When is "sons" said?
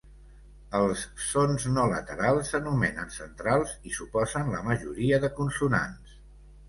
1.25-1.65